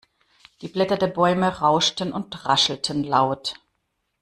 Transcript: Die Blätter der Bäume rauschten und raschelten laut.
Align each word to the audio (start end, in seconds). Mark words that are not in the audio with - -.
Die 0.61 0.67
Blätter 0.67 0.97
der 0.97 1.05
Bäume 1.05 1.59
rauschten 1.59 2.11
und 2.11 2.43
raschelten 2.47 3.03
laut. 3.03 3.59